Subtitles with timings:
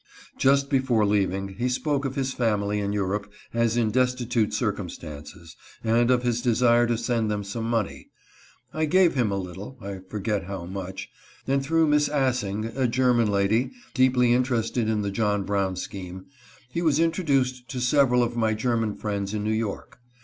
[0.35, 6.09] Just before leaving, he spoke of his family in Europe as in destitute circumstances, and
[6.09, 8.09] of his desire to send them some money.
[8.73, 11.07] I gave him a little— I forget how much—
[11.47, 13.47] and through Miss Assing, a German SHIELDS GREEN.
[13.49, 16.25] 387 lady, deeply interested in the John Brown scheme,
[16.71, 19.99] he was introduced to several of my German friends in New York.